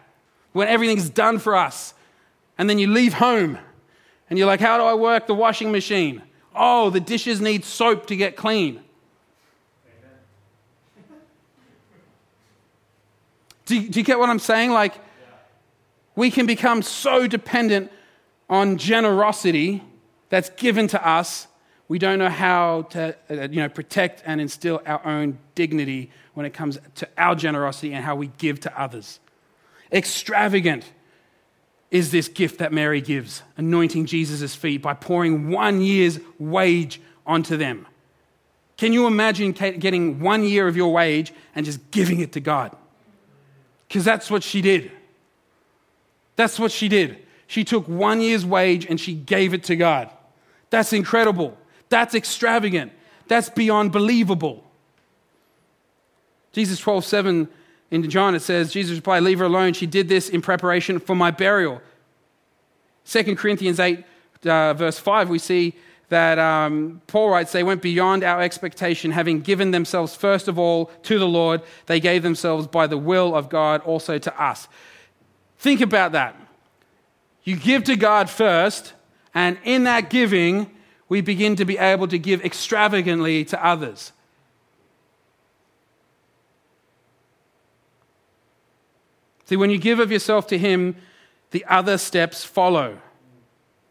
[0.51, 1.93] When everything's done for us,
[2.57, 3.57] and then you leave home
[4.29, 6.21] and you're like, How do I work the washing machine?
[6.55, 8.81] Oh, the dishes need soap to get clean.
[13.65, 14.71] Do you, do you, get what I'm saying?
[14.71, 14.93] Like,
[16.15, 17.91] we can become so dependent
[18.49, 19.81] on generosity
[20.29, 21.47] that's given to us,
[21.93, 26.43] we don't know how to uh, you know, protect and instill our own dignity when
[26.43, 29.19] it comes to our generosity and how we give to others.
[29.91, 30.91] Extravagant
[31.91, 37.57] is this gift that Mary gives, anointing Jesus' feet by pouring one year's wage onto
[37.57, 37.85] them.
[38.75, 42.75] Can you imagine getting one year of your wage and just giving it to God?
[43.87, 44.91] Because that's what she did.
[46.37, 47.19] That's what she did.
[47.45, 50.09] She took one year's wage and she gave it to God.
[50.71, 51.55] That's incredible.
[51.93, 52.91] That's extravagant.
[53.27, 54.63] That's beyond believable.
[56.51, 57.47] Jesus 12, 7
[57.91, 59.73] in John, it says, Jesus replied, Leave her alone.
[59.73, 61.81] She did this in preparation for my burial.
[63.05, 64.03] 2 Corinthians 8,
[64.43, 65.75] uh, verse 5, we see
[66.09, 70.87] that um, Paul writes, They went beyond our expectation, having given themselves first of all
[71.03, 74.67] to the Lord, they gave themselves by the will of God also to us.
[75.59, 76.35] Think about that.
[77.43, 78.93] You give to God first,
[79.35, 80.71] and in that giving,
[81.13, 84.13] we begin to be able to give extravagantly to others.
[89.45, 90.95] See, when you give of yourself to Him,
[91.51, 92.97] the other steps follow.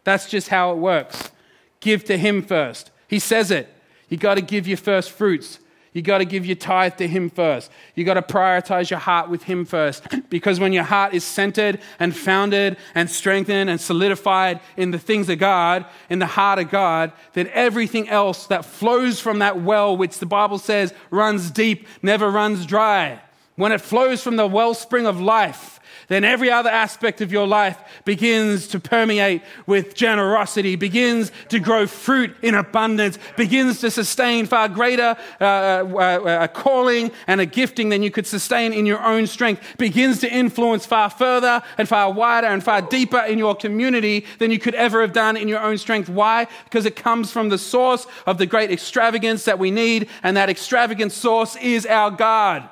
[0.03, 1.31] That's just how it works.
[1.79, 2.91] Give to Him first.
[3.07, 3.73] He says it.
[4.09, 5.61] You got to give your first fruits.
[5.93, 7.71] You got to give your tithe to Him first.
[7.95, 10.07] You got to prioritize your heart with Him first.
[10.33, 15.29] Because when your heart is centered and founded and strengthened and solidified in the things
[15.29, 19.95] of God, in the heart of God, then everything else that flows from that well,
[19.95, 23.21] which the Bible says runs deep, never runs dry.
[23.57, 25.72] When it flows from the wellspring of life,
[26.13, 31.87] then every other aspect of your life begins to permeate with generosity, begins to grow
[31.87, 37.89] fruit in abundance, begins to sustain far greater uh, uh, a calling and a gifting
[37.89, 42.13] than you could sustain in your own strength, begins to influence far further and far
[42.13, 45.61] wider and far deeper in your community than you could ever have done in your
[45.61, 46.09] own strength.
[46.09, 46.47] Why?
[46.65, 50.51] Because it comes from the source of the great extravagance that we need, and that
[50.51, 52.69] extravagant source is our God.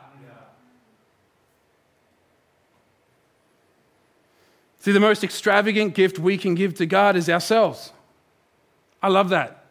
[4.80, 7.92] See, the most extravagant gift we can give to God is ourselves.
[9.02, 9.66] I love that.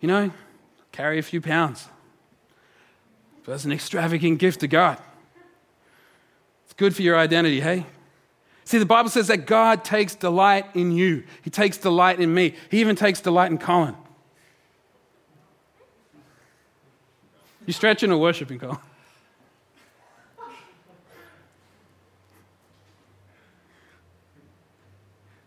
[0.00, 0.30] You know,
[0.92, 1.88] carry a few pounds.
[3.44, 4.98] But that's an extravagant gift to God.
[6.64, 7.86] It's good for your identity, hey?
[8.64, 11.24] See, the Bible says that God takes delight in you.
[11.42, 12.54] He takes delight in me.
[12.70, 13.96] He even takes delight in Colin.
[17.66, 18.78] You stretching or worshiping, Colin?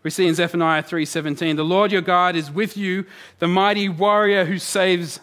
[0.06, 3.06] We see in Zephaniah 3:17, "The Lord your God is with you,
[3.40, 5.18] the mighty warrior who saves,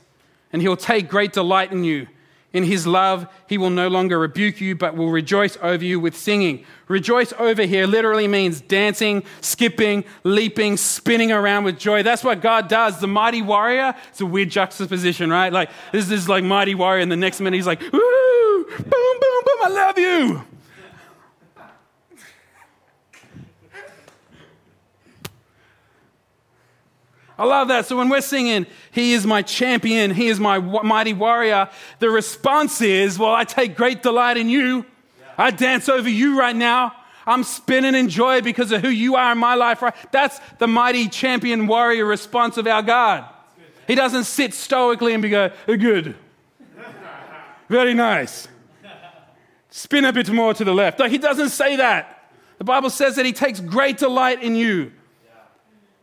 [0.52, 2.08] and he'll take great delight in you.
[2.52, 6.18] In his love, he will no longer rebuke you, but will rejoice over you with
[6.18, 12.04] singing." Rejoice over here literally means dancing, skipping, leaping, spinning around with joy.
[12.04, 13.00] That's what God does.
[13.00, 15.54] The mighty warrior, it's a weird juxtaposition, right?
[15.54, 18.66] Like, this is like mighty warrior, and the next minute he's like, "Woo!
[18.66, 20.44] Boom, boom, boom, I love you."
[27.38, 27.86] I love that.
[27.86, 31.70] So when we're singing, He is my champion, He is my mighty warrior,
[32.00, 34.86] the response is, Well, I take great delight in you.
[35.38, 36.94] I dance over you right now.
[37.26, 39.82] I'm spinning in joy because of who you are in my life.
[39.82, 39.96] Right?
[40.12, 43.26] That's the mighty champion warrior response of our God.
[43.88, 46.16] He doesn't sit stoically and be go, oh, good.
[47.70, 48.48] Very nice.
[49.70, 51.00] Spin a bit more to the left.
[51.00, 52.30] No, he doesn't say that.
[52.60, 54.92] The Bible says that he takes great delight in you,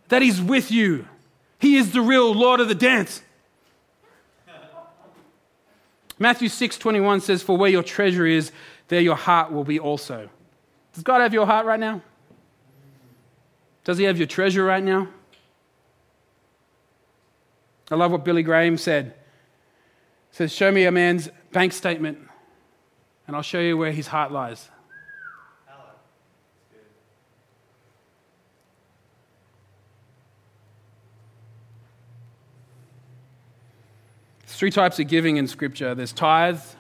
[0.09, 1.07] that he's with you.
[1.61, 3.23] He is the real Lord of the dance.
[6.19, 8.51] Matthew 6 21 says, For where your treasure is,
[8.89, 10.29] there your heart will be also.
[10.95, 12.03] Does God have your heart right now?
[13.85, 15.09] Does He have your treasure right now?
[17.91, 19.15] I love what Billy Graham said.
[20.31, 22.19] He says, Show me a man's bank statement,
[23.27, 24.69] and I'll show you where his heart lies.
[34.61, 36.77] Three types of giving in Scripture there's tithes,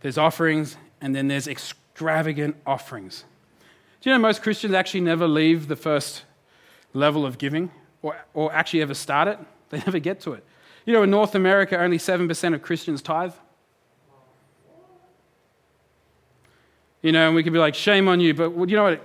[0.00, 3.24] there's offerings, and then there's extravagant offerings.
[4.02, 6.24] Do you know most Christians actually never leave the first
[6.92, 7.70] level of giving
[8.02, 9.38] or, or actually ever start it?
[9.70, 10.44] They never get to it.
[10.84, 13.32] You know, in North America, only 7% of Christians tithe.
[17.00, 18.34] You know, and we could be like, shame on you.
[18.34, 19.00] But you know what?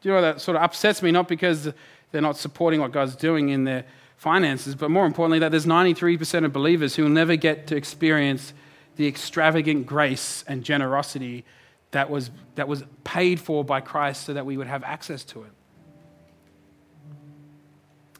[0.00, 1.10] Do you know that sort of upsets me?
[1.10, 1.68] Not because
[2.12, 3.84] they're not supporting what God's doing in their
[4.22, 8.54] finances, but more importantly, that there's 93% of believers who will never get to experience
[8.94, 11.44] the extravagant grace and generosity
[11.90, 15.42] that was, that was paid for by Christ so that we would have access to
[15.42, 15.50] it.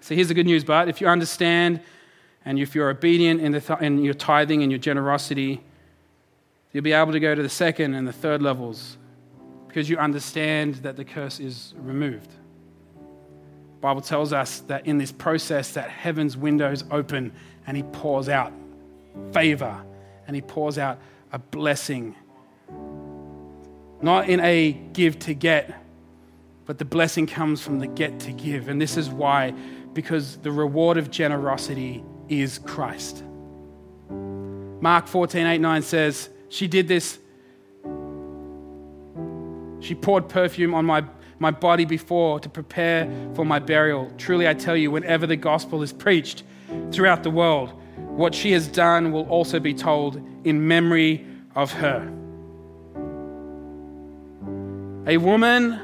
[0.00, 1.78] So here's the good news, but if you understand
[2.44, 5.62] and if you're obedient in, th- in your tithing and your generosity,
[6.72, 8.96] you'll be able to go to the second and the third levels
[9.68, 12.32] because you understand that the curse is removed.
[13.82, 17.32] Bible tells us that in this process that heaven's windows open
[17.66, 18.52] and he pours out
[19.32, 19.84] favor
[20.26, 20.98] and he pours out
[21.32, 22.14] a blessing
[24.02, 25.72] not in a give to get,
[26.66, 28.68] but the blessing comes from the get to give.
[28.68, 29.54] And this is why,
[29.94, 33.22] because the reward of generosity is Christ.
[34.10, 37.18] Mark 14, 8, 9 says, She did this.
[39.80, 41.04] She poured perfume on my,
[41.42, 44.10] my body before to prepare for my burial.
[44.16, 46.44] Truly, I tell you, whenever the gospel is preached
[46.92, 51.26] throughout the world, what she has done will also be told in memory
[51.56, 52.00] of her.
[55.08, 55.80] A woman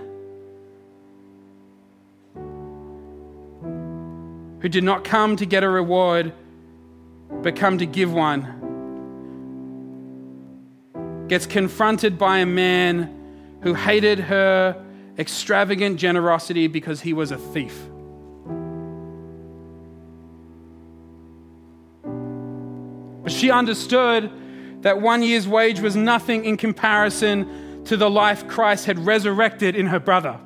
[4.61, 6.33] who did not come to get a reward,
[7.43, 8.55] but come to give one,
[11.27, 13.13] gets confronted by a man
[13.63, 14.85] who hated her
[15.19, 17.77] extravagant generosity because he was a thief.
[23.23, 24.31] But she understood
[24.83, 29.87] that one year's wage was nothing in comparison to the life Christ had resurrected in
[29.87, 30.39] her brother.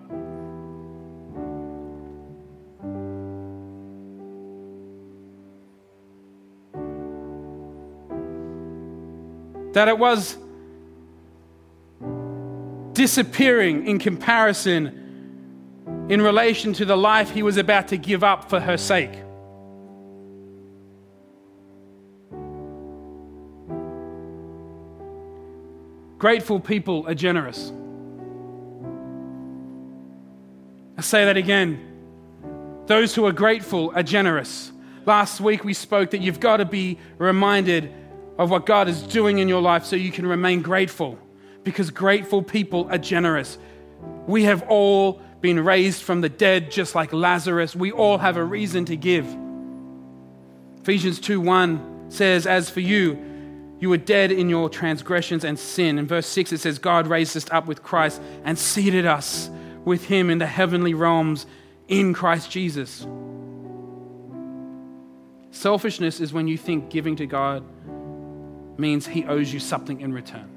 [9.74, 10.36] That it was
[12.92, 14.98] disappearing in comparison
[16.08, 19.12] in relation to the life he was about to give up for her sake.
[26.18, 27.72] Grateful people are generous.
[30.96, 31.88] I say that again.
[32.86, 34.70] Those who are grateful are generous.
[35.04, 37.92] Last week we spoke that you've got to be reminded
[38.38, 41.18] of what God is doing in your life so you can remain grateful
[41.64, 43.58] because grateful people are generous.
[44.26, 47.74] We have all been raised from the dead just like Lazarus.
[47.74, 49.26] We all have a reason to give.
[50.80, 53.18] Ephesians 2 1 says, As for you,
[53.80, 55.98] you were dead in your transgressions and sin.
[55.98, 59.50] In verse 6, it says, God raised us up with Christ and seated us
[59.84, 61.46] with him in the heavenly realms
[61.88, 63.06] in Christ Jesus.
[65.50, 67.64] Selfishness is when you think giving to God
[68.78, 70.51] means he owes you something in return.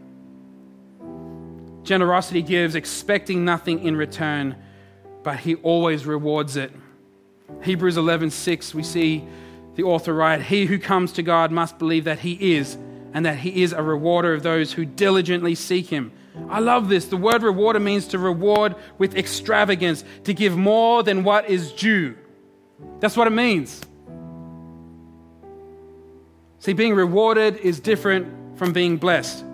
[1.85, 4.55] Generosity gives, expecting nothing in return,
[5.23, 6.71] but he always rewards it.
[7.63, 9.23] Hebrews 11:6 we see
[9.75, 12.77] the author write, "He who comes to God must believe that he is
[13.15, 16.11] and that he is a rewarder of those who diligently seek him.
[16.49, 17.05] I love this.
[17.05, 22.15] The word rewarder means to reward with extravagance, to give more than what is due.
[22.99, 23.81] That's what it means.
[26.59, 28.27] See, being rewarded is different
[28.57, 29.44] from being blessed.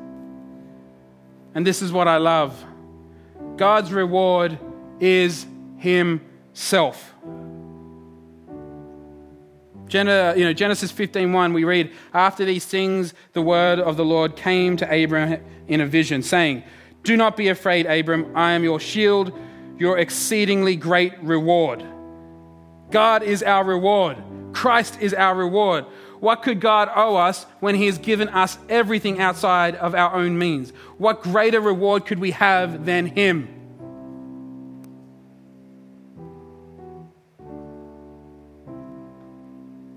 [1.53, 2.63] And this is what I love
[3.57, 4.57] God's reward
[4.99, 5.45] is
[5.77, 7.13] Himself.
[10.37, 14.77] you know, Genesis 15:1, we read, After these things, the word of the Lord came
[14.77, 16.63] to Abram in a vision, saying,
[17.03, 19.37] Do not be afraid, Abram, I am your shield,
[19.77, 21.83] your exceedingly great reward.
[22.89, 24.17] God is our reward.
[24.53, 25.85] Christ is our reward.
[26.21, 30.37] What could God owe us when He has given us everything outside of our own
[30.37, 30.69] means?
[30.99, 33.49] What greater reward could we have than Him?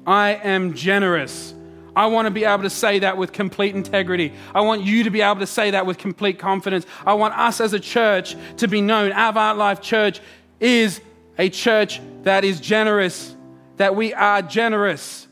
[0.07, 1.53] I am generous.
[1.95, 4.33] I want to be able to say that with complete integrity.
[4.55, 6.87] I want you to be able to say that with complete confidence.
[7.05, 9.13] I want us as a church to be known.
[9.13, 10.21] Avant Life Church
[10.59, 11.03] is
[11.37, 13.37] a church that is generous,
[13.77, 15.24] that we are generous.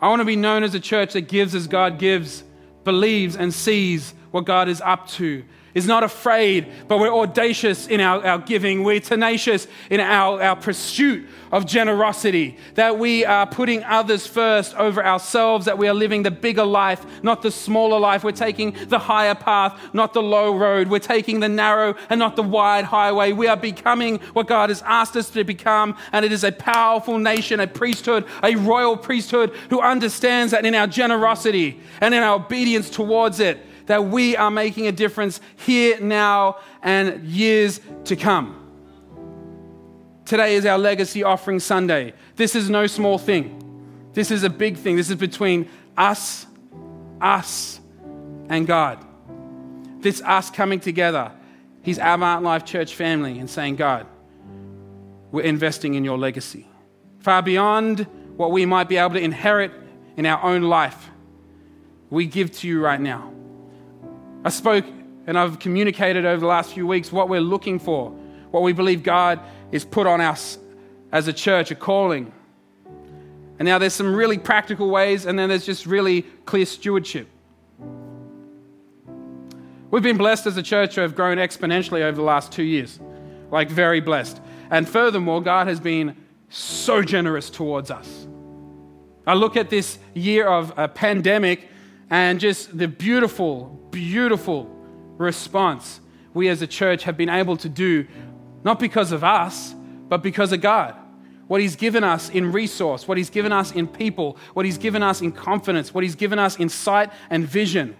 [0.00, 2.44] I want to be known as a church that gives as God gives,
[2.84, 5.44] believes and sees what God is up to,
[5.76, 8.82] is not afraid, but we're audacious in our, our giving.
[8.82, 15.04] We're tenacious in our, our pursuit of generosity, that we are putting others first over
[15.04, 18.24] ourselves, that we are living the bigger life, not the smaller life.
[18.24, 20.88] We're taking the higher path, not the low road.
[20.88, 23.32] We're taking the narrow and not the wide highway.
[23.32, 27.18] We are becoming what God has asked us to become, and it is a powerful
[27.18, 32.36] nation, a priesthood, a royal priesthood who understands that in our generosity and in our
[32.36, 38.62] obedience towards it, that we are making a difference here, now, and years to come.
[40.24, 42.12] Today is our Legacy Offering Sunday.
[42.34, 43.62] This is no small thing.
[44.12, 44.96] This is a big thing.
[44.96, 46.46] This is between us,
[47.20, 47.80] us,
[48.48, 49.04] and God.
[50.00, 51.30] This us coming together.
[51.82, 54.06] He's our Life Church family and saying, God,
[55.30, 56.66] we're investing in your legacy.
[57.20, 58.06] Far beyond
[58.36, 59.70] what we might be able to inherit
[60.16, 61.10] in our own life,
[62.10, 63.35] we give to you right now.
[64.46, 64.84] I spoke
[65.26, 68.10] and I've communicated over the last few weeks what we're looking for,
[68.52, 69.40] what we believe God
[69.72, 70.56] is put on us
[71.10, 72.32] as a church, a calling.
[73.58, 77.26] And now there's some really practical ways, and then there's just really clear stewardship.
[79.90, 83.00] We've been blessed as a church to have grown exponentially over the last two years,
[83.50, 84.40] like very blessed.
[84.70, 86.16] And furthermore, God has been
[86.50, 88.28] so generous towards us.
[89.26, 91.68] I look at this year of a pandemic
[92.10, 94.70] and just the beautiful, beautiful
[95.16, 96.00] response
[96.34, 98.06] we as a church have been able to do,
[98.62, 99.74] not because of us,
[100.08, 100.94] but because of God.
[101.48, 105.02] What He's given us in resource, what He's given us in people, what He's given
[105.02, 107.96] us in confidence, what He's given us in sight and vision.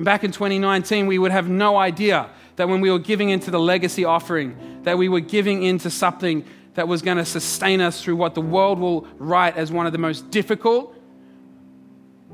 [0.00, 3.60] Back in 2019, we would have no idea that when we were giving into the
[3.60, 6.44] legacy offering, that we were giving into something
[6.74, 9.92] that was going to sustain us through what the world will write as one of
[9.92, 10.96] the most difficult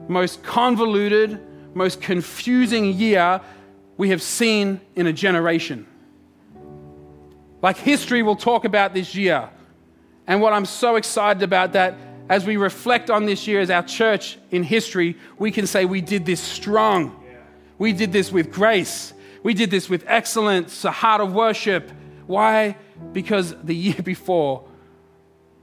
[0.09, 1.41] most convoluted,
[1.75, 3.41] most confusing year
[3.97, 5.87] we have seen in a generation.
[7.61, 9.51] Like history will talk about this year.
[10.27, 11.95] And what I'm so excited about that
[12.29, 16.01] as we reflect on this year as our church in history, we can say we
[16.01, 17.25] did this strong.
[17.79, 19.15] We did this with grace.
[19.43, 21.91] We did this with excellence, a heart of worship.
[22.27, 22.77] Why?
[23.13, 24.65] Because the year before,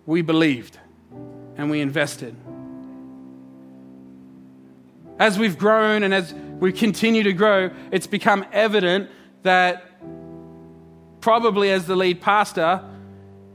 [0.05, 0.77] we believed
[1.57, 2.35] and we invested.
[5.17, 9.09] As we've grown and as we continue to grow, it's become evident
[9.43, 9.85] that
[11.21, 12.83] probably as the lead pastor,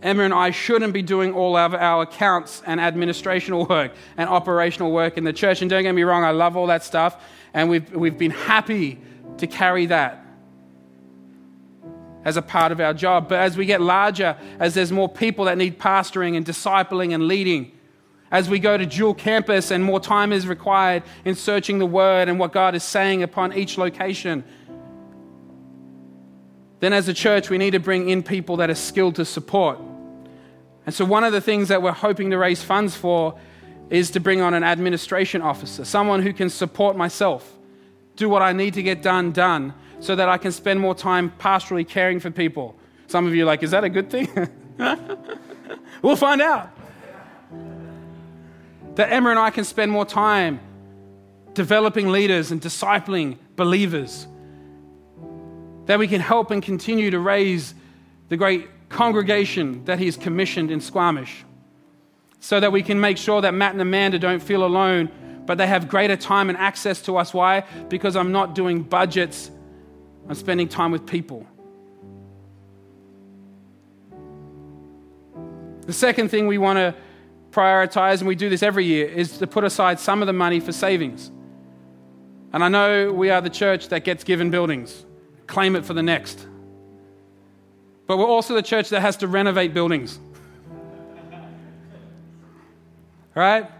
[0.02, 4.90] Emma and I shouldn't be doing all of our accounts and administrational work and operational
[4.90, 5.61] work in the church.
[5.61, 7.22] And don't get me wrong, I love all that stuff.
[7.52, 8.98] And we've, we've been happy
[9.38, 10.24] to carry that
[12.24, 13.28] as a part of our job.
[13.28, 17.28] But as we get larger, as there's more people that need pastoring and discipling and
[17.28, 17.72] leading,
[18.31, 22.28] as we go to dual campus and more time is required in searching the word
[22.28, 24.45] and what God is saying upon each location,
[26.78, 29.78] then as a church, we need to bring in people that are skilled to support.
[30.87, 33.39] And so, one of the things that we're hoping to raise funds for
[33.91, 37.59] is to bring on an administration officer, someone who can support myself,
[38.16, 41.33] do what I need to get done, done, so that I can spend more time
[41.39, 42.76] pastorally caring for people.
[43.09, 44.28] Some of you are like, is that a good thing?
[46.03, 46.80] we'll find out
[48.97, 50.61] that Emma and I can spend more time
[51.55, 54.26] developing leaders and discipling believers.
[55.86, 57.74] That we can help and continue to raise
[58.28, 61.45] the great congregation that He's commissioned in Squamish.
[62.41, 65.11] So that we can make sure that Matt and Amanda don't feel alone,
[65.47, 67.34] but they have greater time and access to us.
[67.34, 67.64] Why?
[67.88, 69.51] Because I'm not doing budgets,
[70.28, 71.47] I'm spending time with people.
[75.86, 76.95] The second thing we want to
[77.51, 80.61] prioritize, and we do this every year, is to put aside some of the money
[80.61, 81.30] for savings.
[82.53, 85.05] And I know we are the church that gets given buildings,
[85.46, 86.46] claim it for the next.
[88.07, 90.18] but we're also the church that has to renovate buildings.
[93.36, 93.70] Right?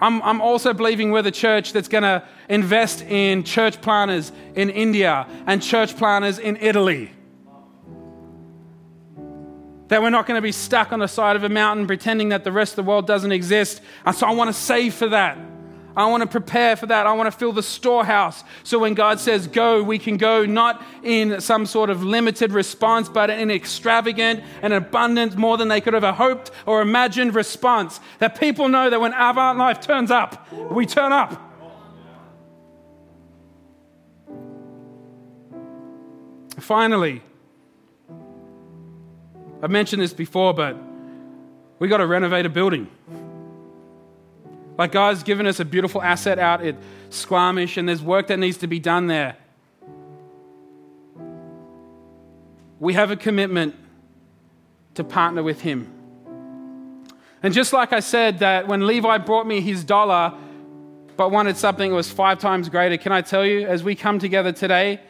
[0.00, 4.70] I'm, I'm also believing we're the church that's going to invest in church planters in
[4.70, 7.10] India and church planters in Italy.
[9.88, 12.44] That we're not going to be stuck on the side of a mountain pretending that
[12.44, 13.80] the rest of the world doesn't exist.
[14.04, 15.38] And so I want to save for that.
[15.96, 17.06] I want to prepare for that.
[17.06, 18.44] I want to fill the storehouse.
[18.64, 23.08] So when God says go, we can go not in some sort of limited response,
[23.08, 27.98] but in extravagant and abundant, more than they could have hoped or imagined response.
[28.18, 31.42] That people know that when Avant Life turns up, we turn up.
[36.58, 37.22] Finally,
[39.66, 40.76] I've mentioned this before, but
[41.80, 42.88] we got to renovate a building.
[44.78, 46.76] Like God's given us a beautiful asset out at
[47.10, 49.36] Squamish, and there's work that needs to be done there.
[52.78, 53.74] We have a commitment
[54.94, 55.92] to partner with Him.
[57.42, 60.32] And just like I said, that when Levi brought me his dollar,
[61.16, 64.20] but wanted something that was five times greater, can I tell you, as we come
[64.20, 65.00] together today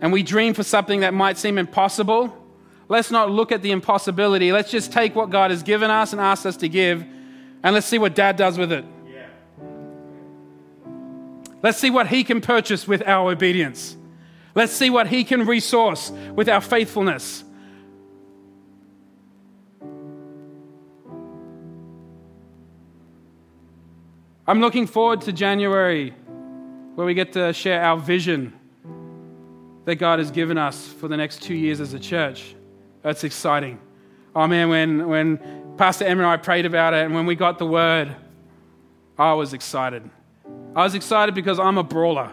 [0.00, 2.37] and we dream for something that might seem impossible,
[2.88, 4.52] let's not look at the impossibility.
[4.52, 7.02] Let's just take what God has given us and asked us to give,
[7.62, 8.84] and let's see what Dad does with it.
[11.62, 13.96] Let's see what He can purchase with our obedience.
[14.54, 17.44] Let's see what He can resource with our faithfulness.
[24.46, 26.14] I'm looking forward to January
[26.94, 28.54] where we get to share our vision
[29.84, 32.54] that God has given us for the next two years as a church.
[33.02, 33.78] That's exciting.
[34.34, 37.58] Oh man, when, when Pastor Em and I prayed about it and when we got
[37.58, 38.14] the word,
[39.18, 40.08] I was excited.
[40.74, 42.30] I was excited because I'm a brawler.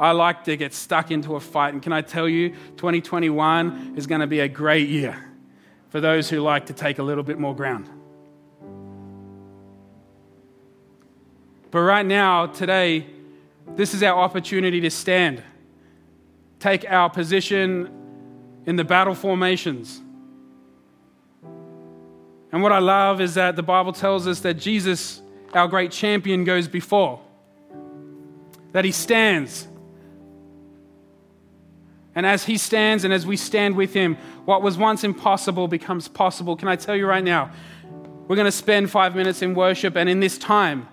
[0.00, 1.74] I like to get stuck into a fight.
[1.74, 5.22] And can I tell you, 2021 is going to be a great year
[5.90, 7.88] for those who like to take a little bit more ground.
[11.70, 13.06] But right now, today,
[13.76, 15.42] this is our opportunity to stand,
[16.58, 18.01] take our position
[18.66, 20.00] in the battle formations.
[22.52, 25.22] And what I love is that the Bible tells us that Jesus,
[25.54, 27.20] our great champion, goes before
[28.72, 29.68] that he stands.
[32.14, 36.08] And as he stands and as we stand with him, what was once impossible becomes
[36.08, 36.56] possible.
[36.56, 37.50] Can I tell you right now?
[38.28, 40.88] We're going to spend five minutes in worship, and in this time,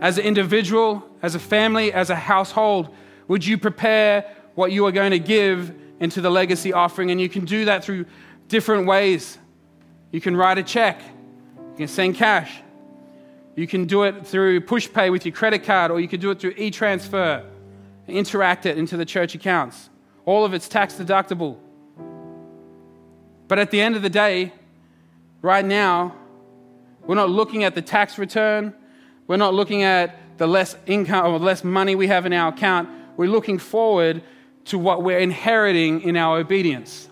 [0.00, 2.94] as an individual, as a family, as a household,
[3.26, 7.12] would you prepare what you are going to give into the legacy offering?
[7.12, 8.06] And you can do that through
[8.48, 9.38] different ways.
[10.10, 11.00] You can write a check,
[11.70, 12.50] you can send cash,
[13.54, 16.40] you can do it through PushPay with your credit card, or you can do it
[16.40, 17.44] through e transfer,
[18.08, 19.90] Interac it into the church accounts.
[20.24, 21.56] All of it's tax deductible.
[23.46, 24.52] But at the end of the day,
[25.40, 26.16] right now,
[27.06, 28.74] we're not looking at the tax return.
[29.28, 32.88] We're not looking at the less income or less money we have in our account.
[33.16, 34.22] We're looking forward
[34.68, 37.08] to what we're inheriting in our obedience.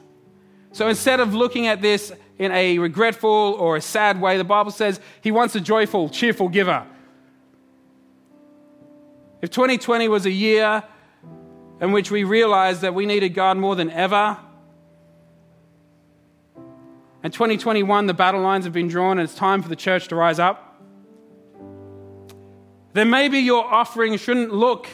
[0.72, 4.36] So instead of looking at this in a regretful or a sad way.
[4.36, 6.86] The Bible says he wants a joyful, cheerful giver.
[9.42, 10.82] If 2020 was a year
[11.80, 14.38] in which we realized that we needed God more than ever,
[17.22, 20.16] and 2021, the battle lines have been drawn and it's time for the church to
[20.16, 20.80] rise up,
[22.92, 24.88] then maybe your offering shouldn't look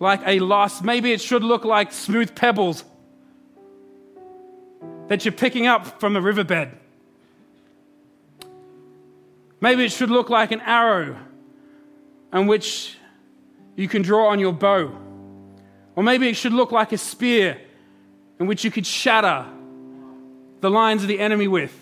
[0.00, 0.82] like a loss.
[0.82, 2.84] Maybe it should look like smooth pebbles
[5.08, 6.70] that you're picking up from a riverbed.
[9.60, 11.16] Maybe it should look like an arrow
[12.32, 12.96] on which
[13.76, 14.92] you can draw on your bow.
[15.96, 17.60] Or maybe it should look like a spear
[18.38, 19.46] in which you could shatter
[20.60, 21.74] the lines of the enemy with.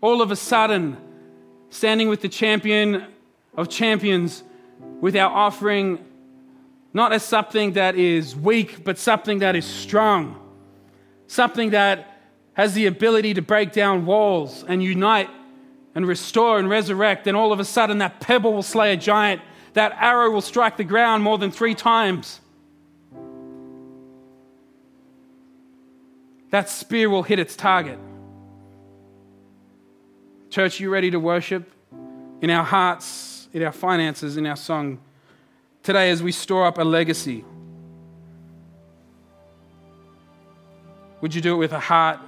[0.00, 0.96] All of a sudden,
[1.70, 3.06] standing with the champion
[3.56, 4.42] of champions
[5.00, 6.04] with our offering,
[6.94, 10.38] not as something that is weak, but something that is strong,
[11.26, 12.20] something that
[12.54, 15.30] has the ability to break down walls and unite
[15.94, 19.40] and restore and resurrect, then all of a sudden that pebble will slay a giant.
[19.72, 22.40] That arrow will strike the ground more than three times.
[26.50, 27.98] That spear will hit its target.
[30.50, 31.70] Church, you ready to worship
[32.42, 34.98] in our hearts, in our finances, in our song
[35.82, 37.44] today as we store up a legacy?
[41.20, 42.18] Would you do it with a heart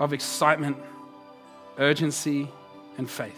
[0.00, 0.76] of excitement,
[1.78, 2.48] urgency,
[2.96, 3.36] and faith.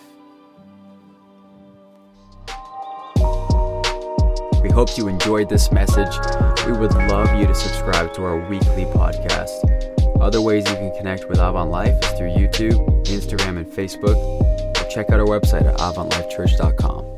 [4.62, 6.14] We hope you enjoyed this message.
[6.66, 9.50] We would love you to subscribe to our weekly podcast.
[10.20, 14.16] Other ways you can connect with Avant Life is through YouTube, Instagram, and Facebook.
[14.16, 17.11] Or check out our website at avantlifechurch.com.